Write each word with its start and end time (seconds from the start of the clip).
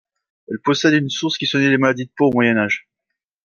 Elle 0.49 0.57
possède 0.59 0.95
une 0.95 1.11
source 1.11 1.37
qui 1.37 1.45
soignait 1.45 1.69
les 1.69 1.77
maladies 1.77 2.07
de 2.07 2.11
peau 2.17 2.29
au 2.31 2.33
Moyen-Âge. 2.33 2.87